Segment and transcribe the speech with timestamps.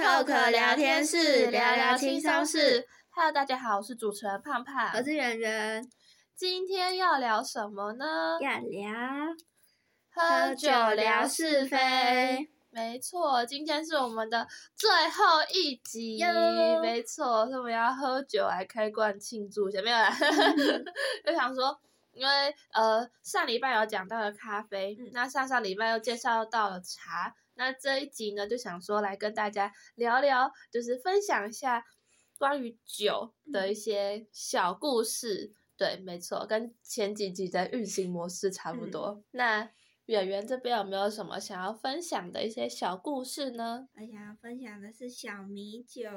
[0.00, 2.86] Talk 聊天室，聊聊轻松事。
[3.10, 5.86] Hello，大家好，我是主持人胖胖，我是圆圆。
[6.34, 8.38] 今天要聊什么呢？
[8.40, 8.90] 要聊
[10.08, 12.48] 喝酒聊是非。
[12.70, 16.18] 没错，今天是我们的最后一集。
[16.80, 20.10] 没错，所以我们要喝酒来开罐庆祝一下，没有啦。
[21.26, 21.78] 就想说，
[22.12, 27.34] 因为呃上礼拜有讲到了咖啡，嗯、那上上礼拜又介绍到了茶。
[27.60, 31.84] 那这一集呢，就想说来跟大家聊聊，就是分享一下
[32.38, 35.52] 关于酒的一些小故事。
[35.52, 39.08] 嗯、对，没错，跟前几集的运行模式差不多。
[39.08, 39.70] 嗯、那
[40.06, 43.86] 圆圆这边有没有什么想要分享的一些小故事呢？
[43.92, 46.08] 我想要分享的是小米酒。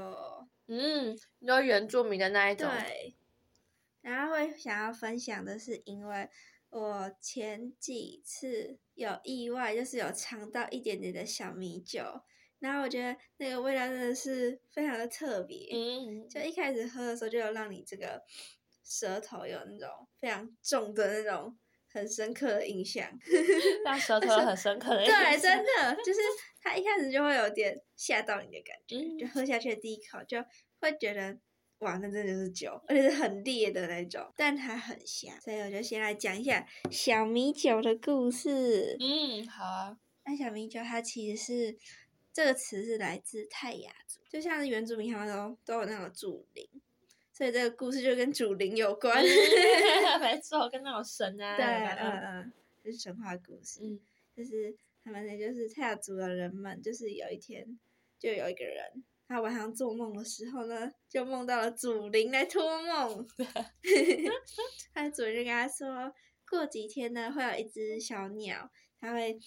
[0.68, 2.70] 嗯，你说原住民的那一种。
[2.70, 3.18] 对。
[4.00, 6.30] 然后会想要分享的是，因为。
[6.74, 12.04] 我前几次有意外，就是有尝到一点点的小米酒，
[12.58, 15.70] 然后我觉得那个味道真的是非常的特别。
[15.72, 18.24] 嗯，就一开始喝的时候，就有让你这个
[18.84, 21.56] 舌头有那种非常重的那种
[21.92, 23.08] 很深刻的印象，
[23.86, 25.22] 让舌头很深刻的印象。
[25.22, 26.20] 对，真的就是
[26.60, 30.44] 它一开始就会有点吓到你的感觉，嗯、就喝下去的第一口就
[30.80, 31.38] 会觉得。
[31.84, 38.98] 哇，那真的就是酒，而且是很烈的那种，但它很香，所以我就先来讲一下小米酒的故事。
[39.00, 39.98] 嗯，好啊。
[40.26, 41.78] 那小米酒它其实是
[42.32, 46.68] 这个词是来自泰雅族，就像是原住民他们都都有那种祖灵，
[47.34, 49.22] 所以这个故事就跟祖灵有关。
[50.22, 51.58] 没错，跟那种神啊。
[51.58, 53.82] 对，嗯嗯，就是神话故事。
[53.82, 54.00] 嗯，
[54.36, 54.74] 就是
[55.04, 57.78] 他们那就是泰雅族的人们，就是有一天
[58.18, 59.04] 就有一个人。
[59.28, 63.26] 他晚上做梦的时候呢，就梦到了祖灵来托梦。
[64.94, 66.14] 他的祖灵跟他说，
[66.50, 69.40] 过几天呢，会有一只小鸟，它会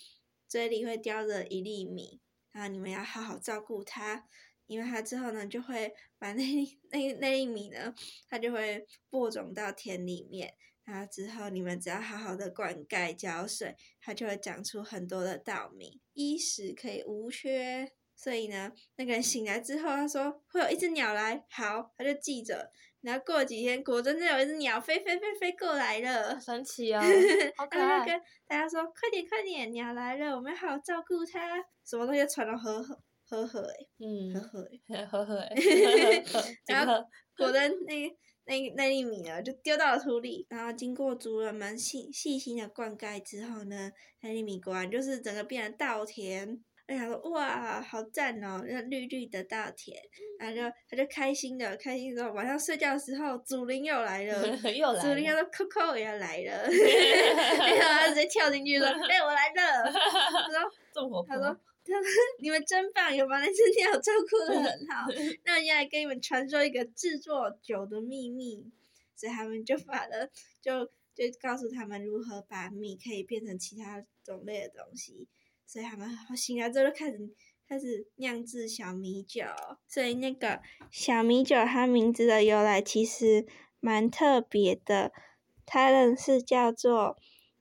[0.49, 4.27] 嘴里会叼着一粒米，然后你们要好好照顾它，
[4.67, 6.43] 因为它之后呢，就会把那
[6.91, 7.95] 那那粒米呢，
[8.29, 10.55] 它就会播种到田里面，
[10.85, 17.93] 然后之后你们只要好好的灌溉浇水，它就会长出很多的稻米，衣食可以无缺。
[18.17, 22.73] 所以呢，那个人醒来之后，他说会有一只鸟来，好，他就记着。
[23.03, 27.01] 然后过几天，果真的有一只鸟飞飞飞飞过来了，神奇哦！
[27.57, 27.99] 好可爱。
[27.99, 35.55] 他就跟大家说：“快点快点，鸟来了，我们要好好照顾它。”什么东西传到河河河河哎，嗯，河河哎，河河哎。
[36.67, 37.05] 然后
[37.37, 38.09] 果真那
[38.47, 40.45] 那那粒米呢，就丢到了土里。
[40.49, 46.65] 然后经过族人们细细心的灌溉之后呢，那粒米果然就是整个变成稻田。
[46.87, 49.97] 哎，他说哇，好赞哦，那绿绿的稻田，
[50.39, 61.45] 然后就他就开心的，开心之后晚上睡觉的时候，祖灵又来了， 又来了，祖灵要说扣扣 也要来了， 然后他直接跳进去说，哎，我来了，他说这么活泼，他说
[61.85, 62.09] 他说
[62.41, 65.09] 你们真棒，有把那只鸟照顾的很好，
[65.45, 68.65] 那我现在跟你们传授一个制作酒的秘密，
[69.17, 70.31] 所以他们就把了，
[70.63, 70.85] 就
[71.17, 75.27] 就告诉他们如何把米可以变成其他种类的东西。
[75.67, 77.35] 所以他们醒来之后就开始
[77.69, 79.43] 开始酿制小米酒，
[79.89, 83.45] 所以那个小米酒它名字的由来其实
[83.81, 85.13] 蛮特别的，
[85.67, 87.19] 它的是叫做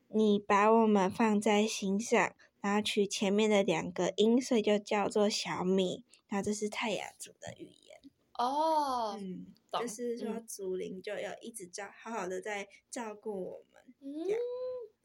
[0.10, 8.00] 你把我们放在心上，然后取前面的两个音，所以就叫做小米，然后这是泰雅族的语言。
[8.38, 14.36] 哦，嗯，就是说祖灵就要一直照好好的在照顾我们，嗯。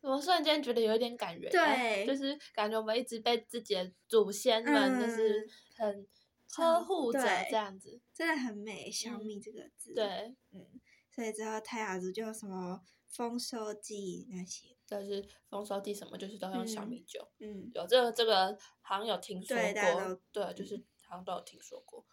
[0.00, 6.06] 我瞬间觉得有点感人，对，就是感觉我们一直被自己的祖先们就是很
[6.49, 8.91] 呵护着这样子，真的很美。
[8.91, 10.05] 小米这个字，对，
[10.53, 10.66] 嗯，
[11.10, 20.83] 所以之后泰雅族就什么丰收季那些，就是丰收季什么，就是都用小米酒，嗯，有这个这个好像有听说过，对，就是。
[21.10, 22.06] 好像都有听说过，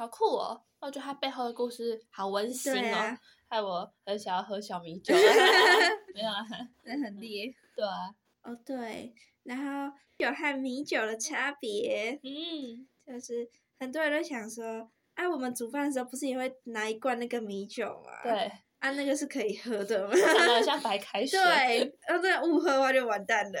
[0.00, 0.58] 好酷哦！
[0.80, 3.14] 我觉得它背后的故事好温馨哦。
[3.46, 5.12] 害我很想要喝小米酒，
[6.14, 6.40] 没有啊，
[6.84, 7.54] 那很烈。
[7.76, 8.08] 对啊。
[8.42, 9.12] 哦对，
[9.42, 13.46] 然后酒和米酒的差别，嗯，就是
[13.78, 18.22] 很多人都想说，啊，我们煮饭的时候不是也会拿一罐那个米酒吗？
[18.24, 18.50] 对。
[18.78, 20.14] 啊，那个是可以喝的吗？
[20.64, 21.38] 像白开水。
[21.38, 23.58] 对，要这样误喝的话就完蛋了，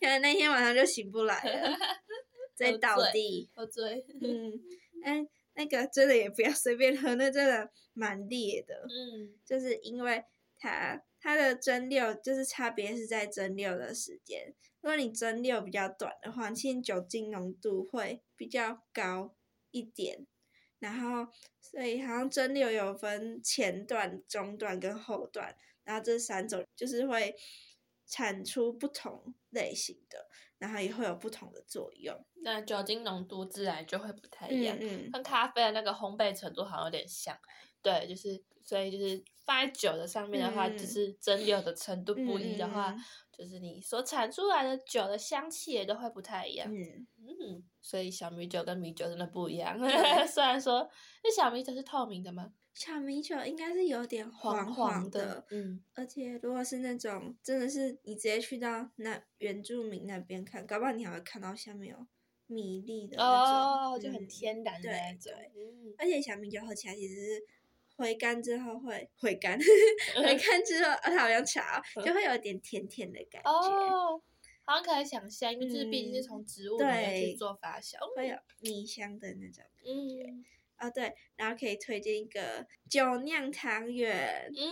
[0.00, 1.76] 可能那天晚上就醒不来了，
[2.56, 3.50] 再倒地。
[3.54, 4.02] 喝醉。
[4.22, 4.54] 嗯，
[5.04, 5.26] 哎。
[5.54, 8.86] 那个真的也不要随便喝，那真的蛮烈的。
[8.88, 10.24] 嗯，就是因为
[10.58, 14.54] 它它的蒸馏就是差别是在蒸馏的时间。
[14.80, 19.34] 如果你蒸馏比较短的话，其实酒精浓度会比较高
[19.70, 20.26] 一点。
[20.78, 21.30] 然后，
[21.60, 25.54] 所以好像蒸馏有分前段、中段跟后段，
[25.84, 27.36] 然后这三种就是会
[28.06, 30.26] 产出不同类型的。
[30.60, 32.16] 然后也会有不同的作用。
[32.44, 37.36] 那酒精浓度自然就会不太一样，嗯，嗯，跟咖啡的那个烘焙程度好像有点像。
[37.82, 43.00] 对，就是所以就是放在酒的上面的话，就、嗯、是蒸馏的程度不一的话，嗯、
[43.32, 46.70] 就是你所产出来的酒的香气也都会不太一样。
[46.70, 49.78] 嗯嗯，所以小米酒跟米酒真的不一样。
[50.28, 50.86] 虽然说
[51.24, 52.52] 那小米酒是透明的吗？
[52.74, 62.06] 小米酒应该是有点黄黄的，嗯，而且如果是那种真的是你直接去到那原住民那边看，搞不好你还会看到下面有
[62.46, 65.32] 米粒的那种，哦，就很天然的那种。
[65.32, 67.46] 对，嗯、而且小米酒喝起来其实是。
[67.96, 69.58] 回甘之后会回甘，
[70.16, 73.50] 回甘之后它好像茶，就会有点甜甜的感觉。
[73.50, 74.18] 哦，
[74.64, 80.22] 好像可以想象，因为就是毕竟是从植物里面去做发酵，会有米香的那种感觉。
[80.30, 80.44] 嗯，
[80.80, 84.50] 哦对，然后可以推荐一个酒酿汤圆。
[84.56, 84.66] 嗯，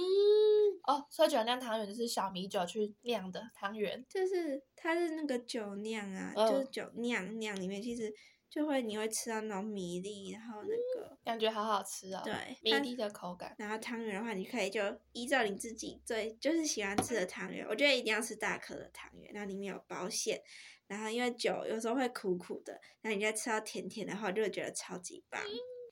[0.87, 8.13] 哦，所以酒酿汤圆就是小米酒去酿的汤圆，就是它是那个酒酿啊，哦、就是酒酿酿里面其实。
[8.51, 10.69] 就会你会吃到那种米粒，然后那
[10.99, 12.23] 个、嗯、感觉好好吃哦。
[12.25, 13.55] 对，米粒的口感。
[13.59, 14.81] 然后汤圆的话，你可以就
[15.13, 20.41] 依照你自己最就是喜欢吃的汤圆，我觉得一定要吃大颗的汤圆，然后里面有包馅。
[20.87, 22.73] 然后因为酒有时候会苦苦的，
[23.03, 25.43] 然后你再吃到甜甜的话，就会觉得超级棒。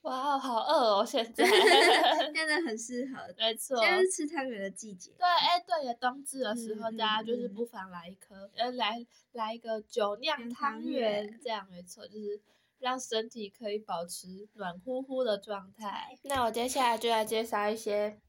[0.06, 1.04] 哇，好饿哦！
[1.04, 1.44] 现在
[2.32, 5.10] 现在很适合，没错，现在是吃汤圆的季节。
[5.18, 12.40] 对，哎，对了冬至的时候，大家就是不妨来一颗，呃，来来一个酒酿汤圆，这样没错，就是
[12.78, 16.16] 让身体可以保持暖乎乎的状态。
[16.22, 18.20] 那我接下来就来介绍一些，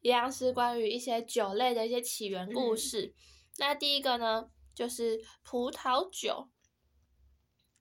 [0.00, 3.14] 一样是关于一些酒类的一些起源故事。
[3.58, 6.48] 那第一个呢，就是葡萄酒。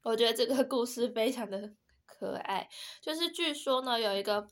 [0.04, 1.74] 我觉得这个故事非常的。
[2.24, 2.70] 可爱，
[3.02, 4.48] 就是据说呢，有一个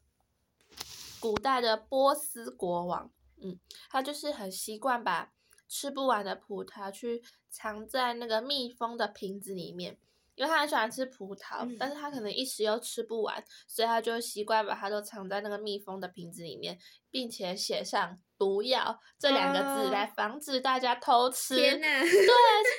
[1.21, 3.57] 古代的波斯国王，嗯，
[3.89, 5.31] 他就是很习惯把
[5.69, 9.97] 吃不完的葡萄去藏在那个密封的瓶子里面，
[10.42, 16.78] 因为他很喜欢吃葡萄，嗯、但是他可能一时又吃不完，所以他就习惯把它都藏在那个密封的瓶子里面，
[17.12, 18.18] 并且写上。
[18.42, 22.28] 毒药这两个字来防止大家偷吃，天哪对，是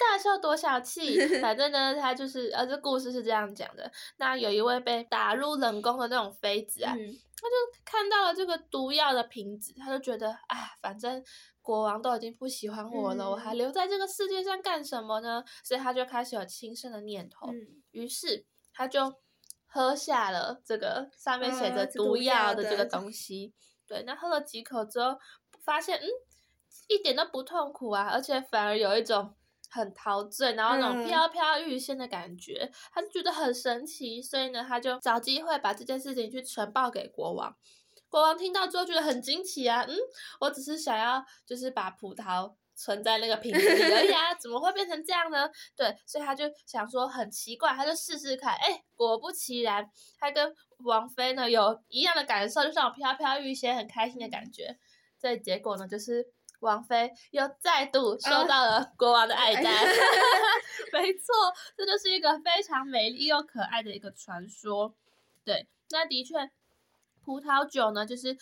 [0.00, 1.24] 大家多小气。
[1.40, 3.88] 反正呢，他就是，呃，这故事是这样讲的。
[4.16, 6.98] 那有一位被打入冷宫的那种妃子啊，嗯、
[7.36, 11.22] 他就看到了这个毒药的瓶子，他就觉得，啊，反正
[11.62, 15.42] 国王都已经不喜欢我了，嗯、我还留在这个世界上干什么呢？
[15.64, 17.46] 所以他就开始有轻生的念头。
[17.46, 18.44] 嗯、于是
[18.74, 19.14] 他就
[19.64, 23.54] 喝下了这个上面写着毒药的这个东西。
[23.54, 25.16] 哦、对，那喝了几口之后。
[25.64, 26.08] 发现嗯，
[26.88, 29.32] 一点都不痛苦啊，而且反而有一种
[29.70, 37.56] 很陶醉，然后那种飘飘欲仙的感觉，嗯、他就觉得很神奇，所以呢，他就找机会把这件事情去呈报给国王。
[38.12, 39.96] 国王听到之后觉得很惊奇啊，嗯，
[40.38, 45.50] 我只是想要就是把葡萄存在那个瓶子里而已啊， 怎么会变成这样呢？
[45.74, 54.66] 对，所以他就想说很奇怪，他就试试看，哎，果不其然，他跟王妃呢有一样的感受，就像我飘飘欲仙，很开心的感觉。
[54.66, 54.78] 嗯
[55.22, 56.26] 所以结果呢，就是
[56.58, 59.70] 王妃又再度收到了国王的爱戴。
[59.70, 59.88] Oh.
[60.92, 61.32] 没错，
[61.76, 64.92] 这就是一个非常美丽又可爱的一个传说。
[65.44, 66.50] 对，那的确，
[67.24, 68.36] 葡萄酒呢，就是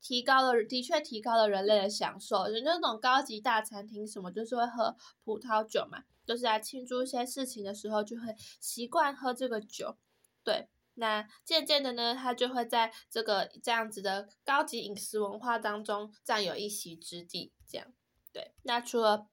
[0.00, 2.46] 提高了，的确提高了人类的享受。
[2.46, 9.96] 就那种高级大餐厅什么，就是会喝葡萄酒嘛，就是来庆祝一些事情的时候，就会习惯喝这个酒。
[10.44, 10.68] 对。
[10.94, 17.54] 那渐渐的呢，他就会在这个这样子的高级饮食文化当中占有一席之地。
[17.66, 17.86] 这样，
[18.32, 18.52] 对。
[18.64, 19.28] 那除了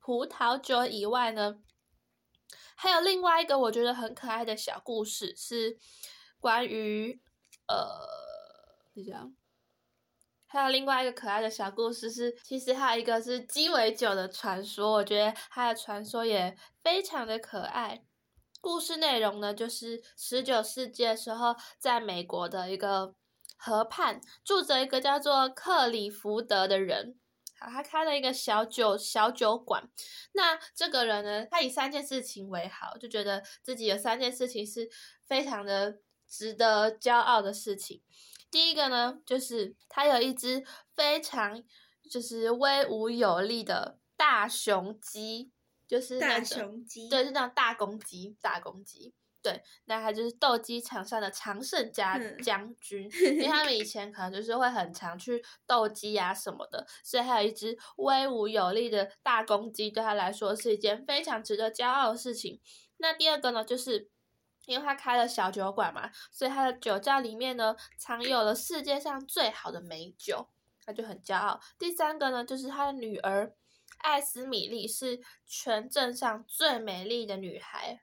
[0.00, 1.60] 葡萄酒以外呢，
[2.74, 5.78] 还有另外一个我觉得很可爱的小故事，是
[6.40, 7.22] 关于
[7.68, 8.08] 呃，
[8.94, 9.34] 是这样。
[10.50, 18.02] 还有另外一个可爱的小故事是，其实还有一个是鸡尾酒的传说，我觉得它的传说也非常的可爱。
[18.60, 23.14] 故事内容呢，就是十九世纪的时候，在美国的一个
[23.58, 27.18] 河畔，住着一个叫做克里福德的人。
[27.60, 29.90] 好，他开了一个小酒小酒馆。
[30.32, 34.88] 那这个人呢，他以三件事情为好，就觉得自己有三件事情是
[35.26, 35.98] 非常的
[36.28, 38.02] 值得骄傲的事情。
[38.50, 41.62] 第一个呢，就是他有一只非常
[42.10, 45.50] 就是威武有力的大雄鸡。
[45.88, 62.60] 就是那大雄鸡，对，是那种大公鸡，大公鸡，对，那他就是斗鸡场上的常胜家将军， 嗯、因为他们以前可能就是会很常去斗鸡啊什么的，所以还有一只威武有力的大公鸡，对他来说是一件非常值得骄傲的事情。
[62.98, 64.10] 那第二个呢，就是
[64.68, 70.46] 因为他开了小酒馆嘛，所以他的酒窖里面呢藏有了世界上最好的美酒，
[70.84, 71.58] 他就很骄傲。
[71.78, 73.52] 第三个呢，就是他的女儿。
[74.00, 77.98] 艾斯米莉是全镇上最美丽的女孩。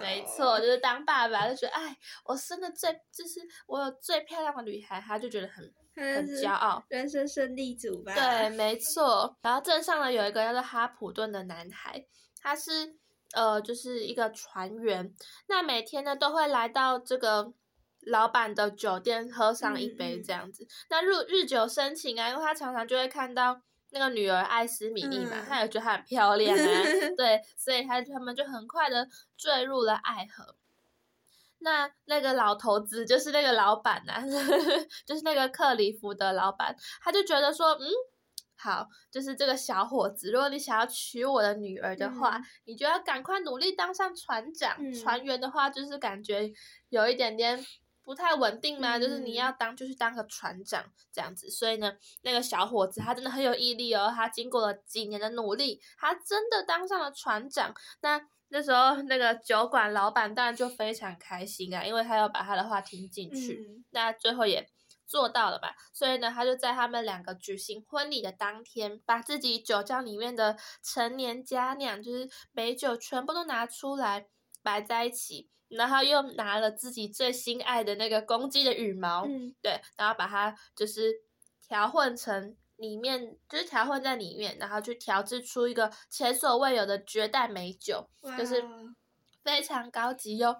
[0.00, 5.64] 没错，就是当爸爸就觉得，哎，我生的最就是我有最漂亮的女孩，他就觉得很
[5.96, 8.14] 很骄傲，人生胜利组吧？
[8.14, 9.36] 对， 没错。
[9.42, 12.06] 然后镇上呢有一个叫做哈普顿的男孩，
[12.40, 12.94] 他是
[13.34, 15.14] 呃就是一个船员，
[15.48, 17.52] 那每天呢都会来到这个
[18.06, 20.64] 老板的酒店喝上一杯这样子。
[20.64, 23.62] 嗯、那日日久生情啊，因为他常常就会看到。
[23.94, 26.62] 那个女儿艾斯米莉嘛，他、嗯、也觉得她很漂亮啊，
[27.14, 30.56] 对，所以他他们就很快的坠入了爱河。
[31.58, 34.22] 那那个老头子就是那个老板呐、啊，
[35.04, 37.86] 就是那个克里夫的老板，他就觉得说，嗯，
[38.62, 44.94] 好，就是这个小伙子，如果你想要娶我的女儿的话，嗯、你就要赶快努力当上船长、嗯。
[44.94, 46.52] 船员的话，就是感觉
[46.90, 47.64] 有一点点。
[48.04, 51.92] 不太稳定嘛，就是你要当就是当个船长这样子，所以呢，
[52.22, 57.72] 那个小伙子他真的很有毅力哦，他经过了几年的努力，他真的当上了船长。
[58.00, 64.68] 那那时候那个酒馆老板当然就非常开心啊，因为他要把他的话听进去，嗯，那最后也
[65.12, 65.76] 做到了吧。
[65.92, 74.28] 所以呢，他就在他们两个举行婚礼的当天，把自己酒窖里面的陈年佳酿，就是美酒全部都拿出来
[74.62, 75.50] 摆在一起。
[75.68, 81.10] 然后又拿了自己最心爱的那个公鸡的羽毛，嗯，对，然后把它就是
[81.66, 88.62] 调混成里面，就是调混在里面，然后去调制出一个前所未有的绝代美酒，就是
[89.42, 90.54] 非常高级又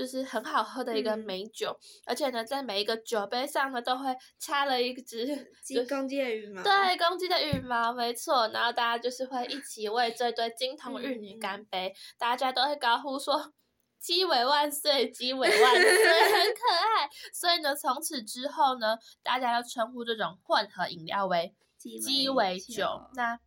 [0.00, 5.26] 就是很好喝的一个美酒，嗯，而且呢，在每一个酒杯上呢都会插了一只
[5.62, 13.52] 鸡公鸡的羽毛，对，公鸡的羽毛，没错，然后大家就是会一起为这对金童玉女干杯，嗯，大家都会高呼说。
[13.98, 17.06] 鸡尾万岁，鸡尾万岁，很可爱。
[17.34, 22.86] 所以呢，从此之后呢，大家要称呼这种混合饮料为鸡尾酒。
[23.12, 23.38] 那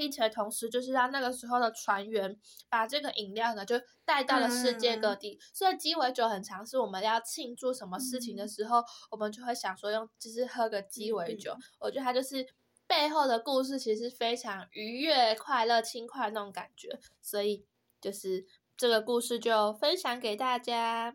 [0.00, 2.34] 并且同时就是让那个时候的船员
[2.70, 5.34] 把这个饮料呢就带到了世界各地。
[5.34, 11.60] 嗯、所以鸡尾酒很常是我们要庆祝什么事情的时候，嗯、我们就会想说用就是喝个鸡尾酒、嗯。
[11.80, 12.46] 我觉得它就是
[12.86, 16.98] 背后的故事其实非常愉悦、快乐、轻快那种感觉。
[17.20, 17.66] 所以
[18.00, 18.46] 就是。
[18.80, 21.14] 这个故事就分享给大家，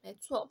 [0.00, 0.50] 没错。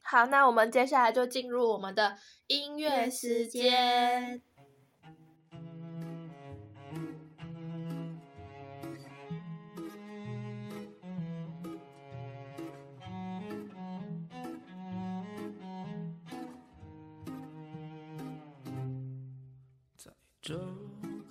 [0.00, 4.42] 好，那我们接下来就进入我们的音乐时间。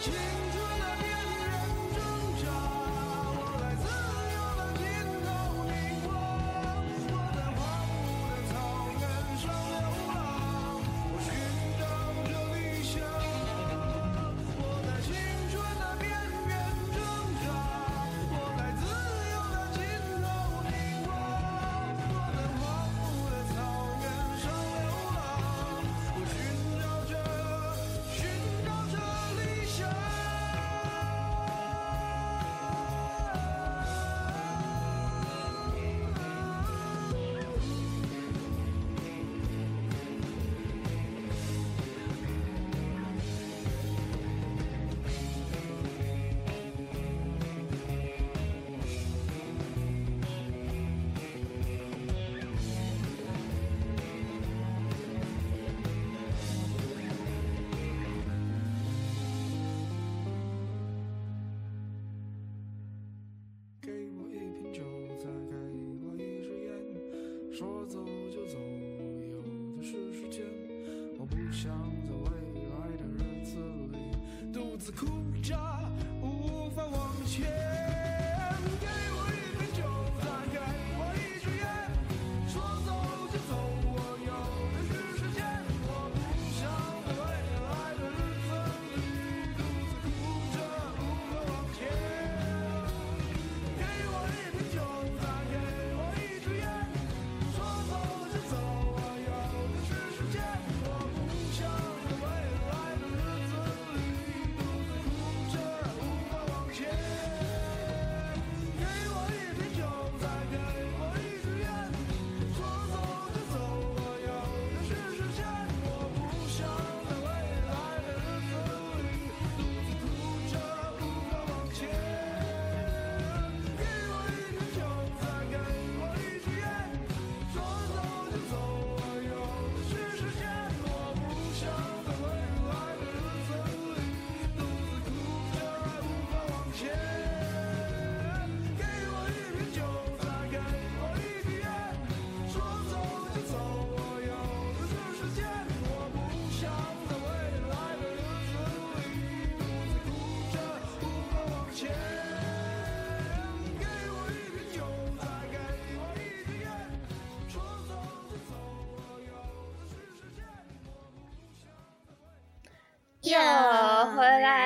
[0.00, 0.39] 说
[74.90, 75.29] 里独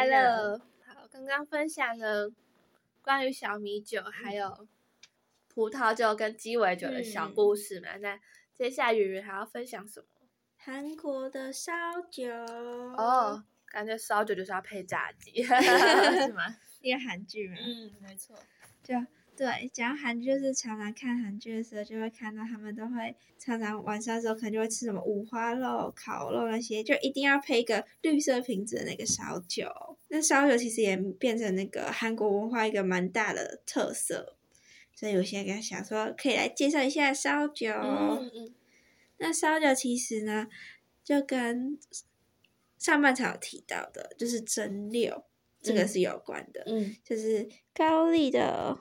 [0.05, 0.59] 回来了。
[0.87, 2.31] 好，刚刚分享了
[3.01, 4.69] 关于小米酒，还有
[5.49, 7.97] 葡萄酒跟鸡尾酒的小故事嘛。
[7.97, 8.21] 嗯、那
[8.53, 10.07] 接下来云云还要分享什么？
[10.59, 11.73] 韩国的烧
[12.11, 12.31] 酒。
[12.99, 15.43] 哦，感觉烧酒就是要配炸鸡，
[16.27, 16.55] 是吗？
[16.83, 17.57] 一个韩剧嘛。
[17.59, 18.37] 嗯，没错。
[18.83, 18.95] 就。
[19.37, 29.67] 对，讲韩剧就是常常看韩剧的时候，就会看到他们都会常常晚上的时候可能就会吃什么五花肉、烤肉那些，就一定要配一个绿色瓶子的那个烧酒。
[30.07, 34.37] 那烧酒其实也变成那个韩国文化一个蛮大的特色，
[34.95, 37.73] 所以我现在跟他想说，可以来介绍一下烧酒。
[37.73, 38.55] 嗯嗯。
[39.19, 40.47] 那烧酒其实呢，
[41.03, 41.77] 就跟
[42.79, 45.25] 上半场有提到的，就是蒸馏，
[45.61, 46.63] 这个是有关的。
[46.67, 46.95] 嗯。
[47.05, 48.79] 就是高丽的。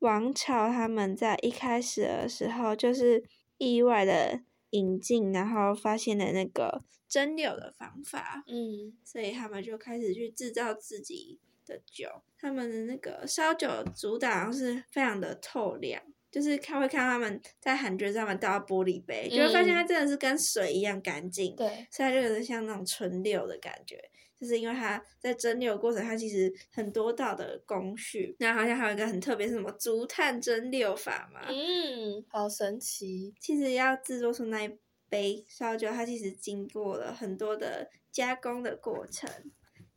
[0.00, 3.24] 王朝他们在一开始的时候就是
[3.58, 12.08] 意外的引进，然后发现了那个蒸馏的方法，嗯，所以他们就开始去制造自己的酒。
[12.38, 24.10] 他们的那个烧酒主打是非常的透亮，就是看会看到他们在韩剧上面倒到玻璃杯，就会发现它真的是跟水一样干净，对，所以它就有点像那种纯馏的感觉。
[24.38, 28.36] 就是因为它在蒸馏过程，它其实很多道的工序。
[28.38, 31.46] 那好像还有一个很特别，是什么竹炭蒸馏法嘛？
[31.48, 33.34] 嗯，好神奇。
[33.40, 34.70] 其实要制作出那一
[35.08, 39.30] 杯烧酒，它其实经过了很多的加工的过程，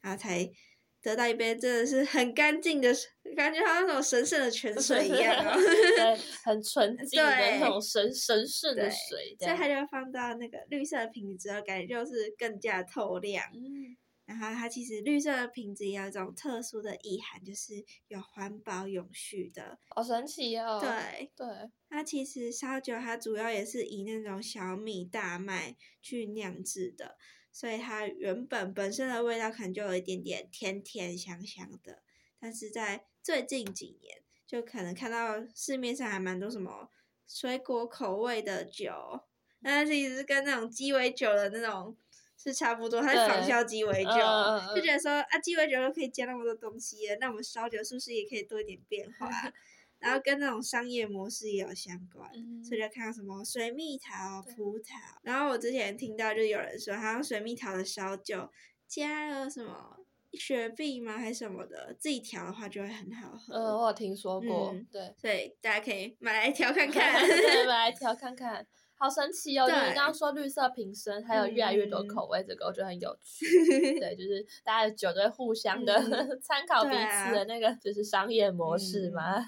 [0.02, 0.49] 然后才
[1.02, 2.93] 得到一杯真的是很干净的，
[3.36, 5.54] 感觉好像那种神圣的泉水一样哦。
[5.97, 9.36] 对，很纯 净的那种神神圣的水。
[9.39, 13.43] 所以它就放到那个绿色的瓶子之后，感觉就是更加透亮。
[13.54, 13.97] 嗯。
[14.30, 20.80] 然后它其实绿色的瓶子也有一种特殊的意涵，就是有环保永续的，好神奇哦！
[20.80, 21.48] 对对，
[21.89, 27.18] 它其实烧酒它主要也是以那种小米、大麦去酿制的，
[27.52, 32.04] 所以它原本本身的味道可能就有一点点甜甜香香的，
[32.39, 36.92] 但是在最近几年，就可能看到市面上还蛮多什么
[37.28, 39.22] 水果口味的酒，
[39.62, 41.98] 那其实是跟那种鸡尾酒的那种。
[42.41, 49.30] 是差不多，它是仿效鸡尾酒，嗯、就觉得说啊，鸡尾酒都可以加那么多东西了，那我们烧酒是不是也可以多一点变化？
[49.99, 54.93] 然后跟那种商业模式也有相关，嗯、所以就看到什么水蜜桃、葡萄。
[55.23, 58.49] 然后我之前听到就有人说，好像水蜜桃的烧酒
[58.88, 59.97] 加了什么
[60.32, 63.54] 雪碧吗，还是什么的，自己调的话就会很好喝。
[63.54, 67.21] 嗯，我有听说过，嗯、对，所以大家可以买来调看看，
[67.67, 68.65] 买来调看看。
[68.99, 69.65] 好神奇哦！
[69.65, 73.45] 就是你刚刚说绿色瓶身，还有越来越多口味，这个我觉得很有趣。
[73.97, 75.97] 对，就是大家的酒都会互相的
[76.43, 79.43] 参考彼此的那个，就是商业模式嘛。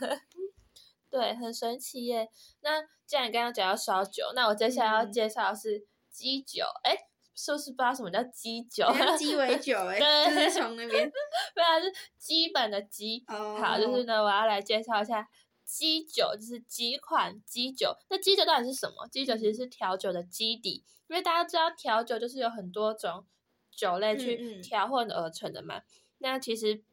[1.12, 2.30] 对，很神奇耶。
[2.62, 6.64] 那既然刚刚讲到烧酒，那我接下来要介绍的是鸡酒。
[6.84, 6.96] 哎，
[7.36, 8.88] 是不是不知道什么叫鸡酒？
[9.18, 11.12] 鸡尾酒哎，对，就是从那边。
[11.54, 13.22] 对啊，是基本的基。
[13.28, 15.28] 好，就是呢，我要来介绍一下。
[15.72, 19.08] 基酒就是几款基酒，那基酒到底是什么？
[19.08, 23.26] 基酒其实是调酒的基底，因为大家知道调酒就是有很多种
[23.74, 25.78] 酒类去调混而成的嘛。
[25.78, 25.84] 嗯嗯，
[26.18, 26.84] 那其实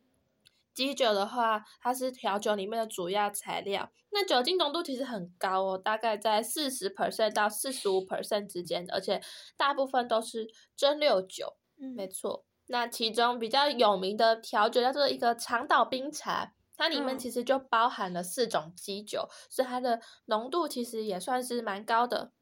[0.73, 3.91] 基酒的话，它是调酒里面的主要材料。
[4.11, 9.21] 那酒精浓度其实很高哦，大概在四十 percent 到四十五 percent 之间，而且
[9.57, 11.57] 大部分都是蒸馏酒。
[11.81, 12.45] 嗯，没错。
[12.69, 16.55] 那其中比较有名的调酒叫做一个长岛冰茶。
[16.79, 22.33] 它里面其实就包含了四种基酒，嗯、所以它的浓度其实也算是蛮高的。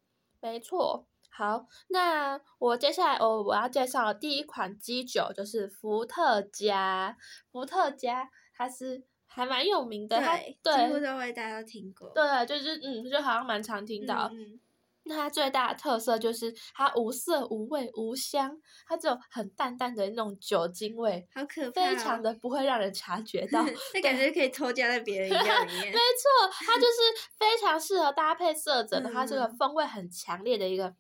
[0.41, 7.17] 没错，好，那我接下来我我要介绍的第一款基酒就是伏特加。
[7.51, 12.11] 伏特加它是还蛮有名的，对，对几乎都会大家都听过。
[12.11, 14.29] 对，就是嗯，就好像蛮常听到。
[14.33, 14.61] 嗯嗯
[15.09, 23.65] 那它最大的特色就是它无色、无味、无香，它只有很淡淡的那种酒精味，好可怕，非常的不会让人察觉 到。
[23.95, 25.93] 那感觉可以偷加在别人 饮料里面。
[25.93, 26.99] 没错，它就是
[27.39, 30.95] 非常适合搭配色 泽的，它这个风味很强烈的一个，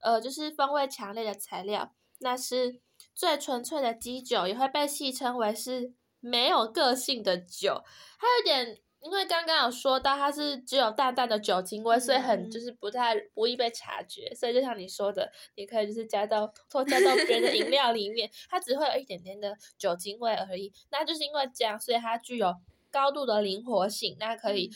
[0.00, 1.94] 呃，就是风味强烈的材料。
[2.18, 2.80] 那是
[3.14, 7.84] 最纯粹的基酒，也会被戏称为是没有个性的酒，
[8.18, 8.80] 它有点。
[9.00, 20.72] 因为刚刚有说到它是只有淡淡的酒精味，所以很就是不太不易被察觉，所以就像你说的，你可以就是加到偷加到别人的饮料里面，它只会有一点点的酒精味而已。
[20.90, 22.54] 那就是因为这样，所以它具有
[22.90, 24.70] 高度的灵活性，那可以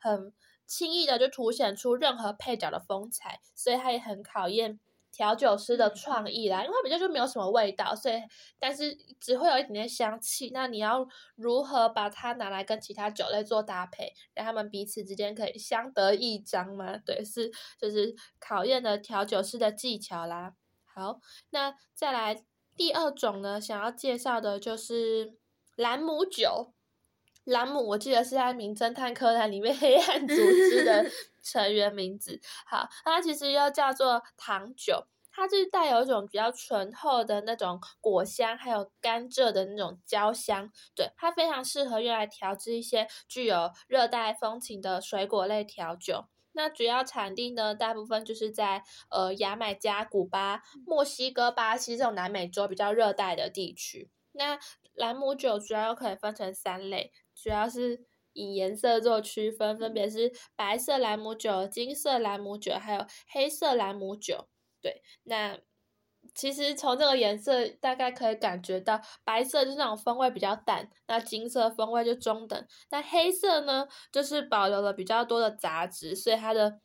[0.00, 0.32] 很
[0.66, 4.78] 轻易的就凸显出任何配角的风采，所以它也很考验。
[5.12, 8.14] 调酒师的创意啦，因为它比较就没有什么味道，所以
[8.58, 10.50] 但是只会有一点点香气。
[10.54, 16.96] 那你要如何把它拿来跟其他酒类做搭配，让他们彼此之间可以相得益彰吗？
[16.96, 20.54] 对，是就是考验的调酒师的技巧啦。
[20.84, 21.20] 好，
[21.50, 22.42] 那再来
[22.74, 25.34] 第二种呢，想要介绍的就是
[25.76, 26.72] 兰姆酒。
[27.44, 31.04] 兰姆，我记得是在《名侦探柯南》里面黑暗组织的
[31.42, 32.40] 成员名字。
[32.66, 40.70] 好，它其实又叫做糖酒，它就是带有一种比较醇厚的那种果香，还有甘蔗的那种焦香。
[40.94, 46.26] 对，它非常适合用来调制一些具有热带风情的水果类调酒。
[46.52, 54.10] 那主要产地呢，大部分就是在呃牙买加、古巴、墨西哥、巴西这种南美洲比较热带的地区。
[54.34, 54.58] 那
[54.94, 57.12] 兰姆酒主要可以分成三类。
[57.42, 64.48] 主要是以颜色做区分，分别是白色兰姆酒、金色兰姆酒，还有黑色兰姆酒。
[64.80, 65.58] 对，那
[66.34, 76.80] 其实从这个颜色大概可以感觉到，白色就是那种风味比较淡，那金色风味就中等，那黑色呢，就是保留了比较多的杂质，所以它的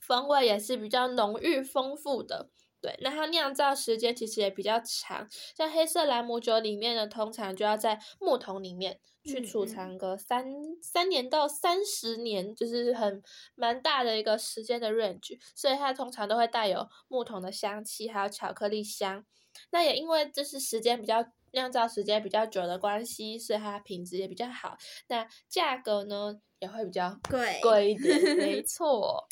[0.00, 2.50] 风味也是比较浓郁丰富的。
[2.86, 9.00] 对，那它酿造时间其实也比较长，像黑色兰姆酒里面呢，通常就要在木桶里面。
[9.24, 13.20] 去储藏个三、嗯、三年到三十年，就是很
[13.56, 19.26] 蛮大的一个时间的 range，所以它通常都会带有木桶的香气，还有巧克力香。
[19.70, 24.76] 那也因为就是时间比较酿造时间比较久的关系，所以它品质也比较好。
[25.08, 29.26] 那价格呢也会比较贵贵一点，没错。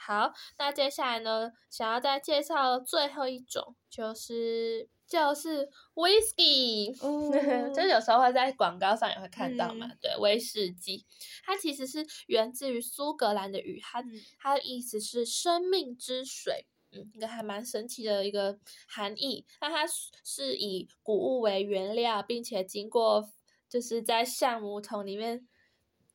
[0.00, 4.88] 好，那接下来呢，想要再介绍最后一种就是。
[5.10, 9.84] 就是威士忌，就是有时候会在广告上也会看到嘛。
[9.88, 11.04] 嗯、对，威士忌，
[11.44, 14.06] 它其实是源自于苏格兰的语，它、嗯、
[14.38, 19.44] 它的意思是生命之水，嗯，一个还蛮神奇的一个含义。
[19.60, 19.84] 那它
[20.22, 23.28] 是以谷物为原料，并且经过
[23.68, 25.44] 就是在橡木桶里面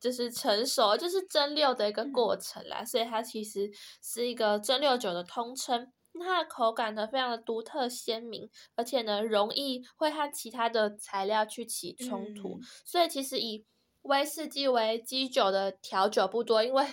[0.00, 3.70] 就是成熟，就是蒸馏的一个过程啦，嗯、所以它其实
[4.02, 5.92] 是一个蒸馏酒的通称。
[6.18, 13.66] 它的口感呢，非常的独特鲜明，而且呢，容易会和其他的材料去起冲突，嗯、所以其实以
[14.00, 16.86] 威士忌为基酒的调酒不多，因为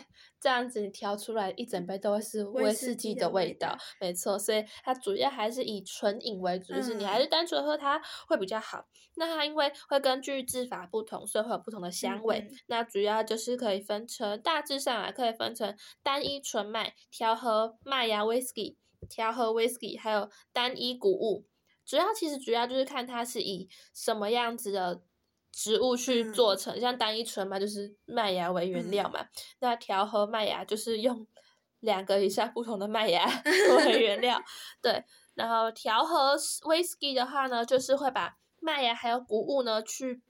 [0.43, 4.38] 这样子你调出来一整杯都会是威士忌的味道，没错。
[4.38, 8.86] 所以它主要还是以纯饮为主，就是你还是单纯喝它会比较好。
[9.15, 12.45] 那它因为会根据制法不同，所以会有不同的香味。
[12.65, 18.77] 那主要就是可以分成，大致上来可以分成单一纯麦、调和麦芽威士忌、
[19.10, 21.45] 调和威士忌，还有单一谷物。
[21.86, 25.03] 主要其实主要就是看它是以什么样子的。
[25.53, 29.27] 植物去做成，像单一纯嘛就是麦芽为原料嘛，嗯、
[29.59, 31.27] 那调和麦芽就是用
[31.79, 33.23] 两个以上不同的麦芽
[33.77, 34.41] 为原料，
[34.81, 35.03] 对，
[35.35, 36.35] 然后调和
[36.65, 40.23] 威士忌的话呢，就是会把麦芽还有谷物呢去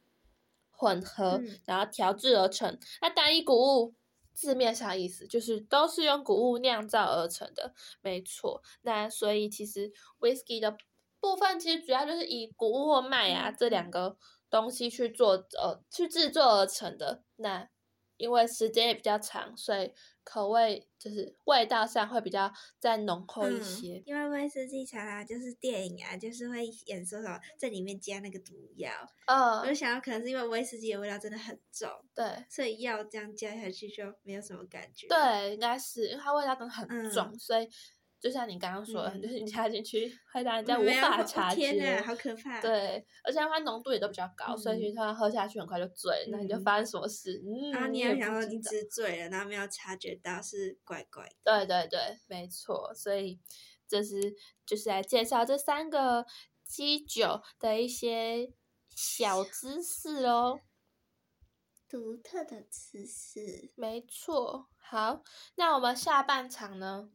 [0.70, 2.78] 混合，嗯、然后调制而成。
[3.02, 3.96] 那单一谷物
[4.34, 8.62] 字面上意思就是都是用谷物酿造而成的，没错。
[8.82, 10.76] 那所以其实威士忌的
[11.22, 14.18] 部分其实主要就是以谷物或麦芽这两个。
[14.54, 17.68] 东西去做呃去制作而成的，那
[18.18, 19.92] 因为时间也比较长，所以
[20.24, 23.98] 口味就是味道上会比较再浓厚一些。
[23.98, 28.92] 嗯、因为威士忌常常就是电影啊，就是会演说什么在里面加那个毒药，
[29.26, 35.08] 嗯，我就想到可能是因为威士忌的味道真的很重，对，所以药这样加下去就没有什么感觉。
[35.08, 37.68] 对，应该是因为它味道真的很重，嗯、所以。
[38.24, 42.62] 就像你刚刚说的，嗯、就是你加进去会让人家无法察觉，天哪，好可怕！
[42.62, 47.44] 对，而且它浓度也都比较高，嗯、所以其实它喝下去很快就醉，那、嗯、你就发生什么事？
[47.46, 51.66] 嗯，然后你也想说你只醉了，然后没有察觉到是怪怪的。
[51.66, 52.94] 对对对，没错。
[52.96, 53.42] 所以
[53.90, 54.34] 这是
[54.66, 56.26] 就是来介绍这三个
[56.64, 58.54] 基酒的一些
[58.96, 60.62] 小知识哦，
[61.90, 63.74] 独特的知识。
[63.76, 64.70] 没错。
[64.78, 65.24] 好，
[65.56, 67.10] 那我们下半场呢？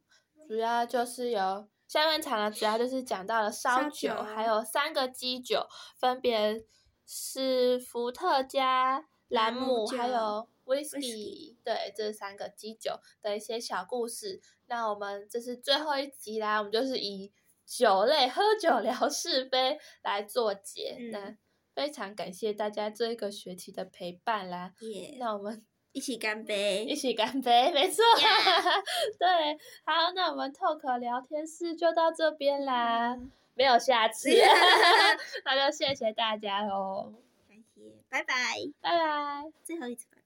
[0.49, 6.65] 主要就是有下半场呢，主要就是讲到了烧酒，酒还有三个基酒，分别
[7.05, 11.55] 是伏特加、兰姆还有威士忌。
[11.63, 14.41] 对，这三个基酒的一些小故事。
[14.65, 17.31] 那我们这是最后一集啦，我们就是以
[17.63, 20.97] 酒类喝酒聊是非来做结。
[20.99, 21.37] 嗯、那
[21.75, 24.73] 非常感谢大家这一个学期的陪伴啦。
[25.19, 25.63] 那我们。
[25.91, 26.85] 一起干杯！
[26.85, 28.03] 一起干杯，没错。
[29.19, 34.29] 对，好，那我们 Talk 聊天室就到这边啦，嗯、没有下次。
[35.45, 37.13] 那就谢谢大家喽，
[37.47, 38.33] 感谢，拜拜，
[38.81, 40.21] 拜拜，最后一次拜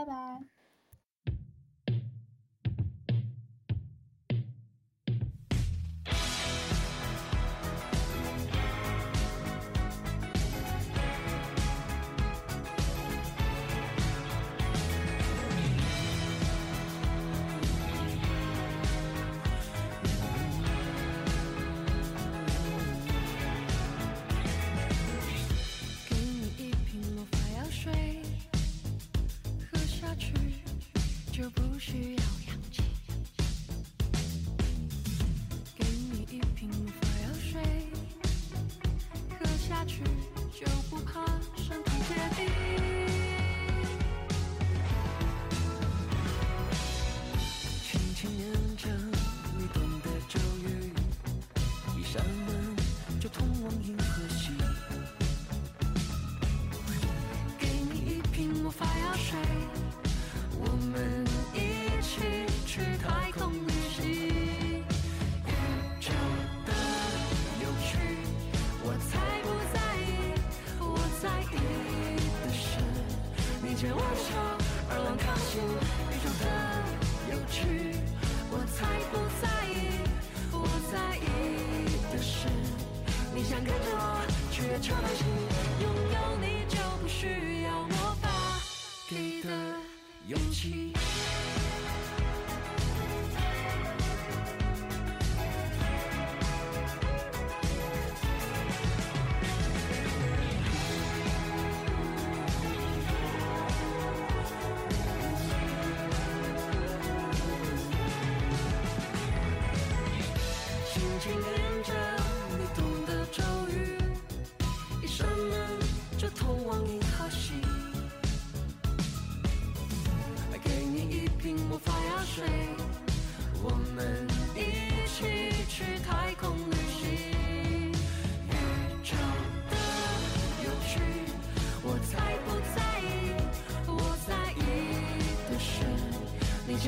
[0.00, 0.51] 拜，拜拜。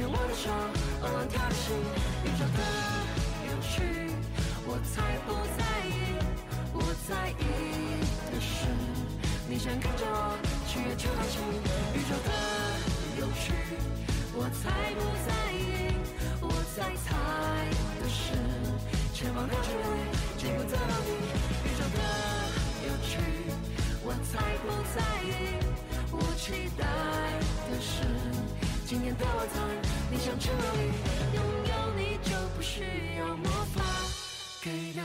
[0.07, 0.51] 我的手
[1.03, 1.75] 偶尔跳的心
[2.25, 2.61] 宇宙的
[3.49, 3.83] 有趣
[4.67, 6.15] 我才不在意
[6.75, 7.43] 我在意
[8.31, 8.67] 的是
[9.49, 10.37] 你想跟着我
[10.69, 11.41] 去月球谈心
[11.95, 12.31] 宇宙的
[13.19, 13.53] 有趣
[14.37, 15.97] 我才不在意
[16.41, 17.17] 我在猜
[18.01, 18.35] 的是
[19.15, 19.85] 前方的距离
[20.37, 21.11] 不步到你
[21.65, 21.99] 宇宙的
[22.85, 23.13] 有趣
[24.05, 25.65] 我才不在意
[26.11, 26.85] 我期待
[27.71, 28.34] 的是
[28.87, 29.67] 今天的晚餐，
[30.11, 30.79] 你想去哪里？
[31.35, 32.83] 拥有你就不需
[33.19, 33.83] 要魔法
[34.63, 35.01] 给的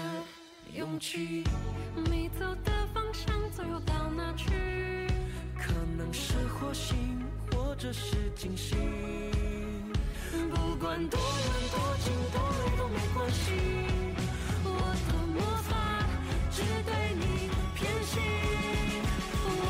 [0.73, 1.45] 勇气。
[1.95, 4.49] 你走的方向，最后到哪去？
[5.57, 8.77] 可能是火星，或者是金星。
[10.29, 13.53] 不管多远多近，多累都没关系。
[14.65, 14.67] 我
[15.07, 16.05] 的魔法
[16.51, 18.21] 只对你偏心。
[19.45, 19.63] 我